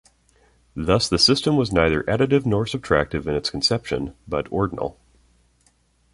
[0.75, 4.97] Thus the system was neither additive nor subtractive in its conception, but "ordinal".